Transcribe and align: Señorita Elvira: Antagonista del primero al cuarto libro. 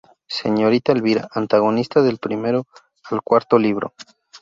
Señorita 0.35 0.93
Elvira: 0.93 1.27
Antagonista 1.31 2.01
del 2.01 2.17
primero 2.17 2.65
al 3.11 3.21
cuarto 3.21 3.59
libro. 3.59 3.93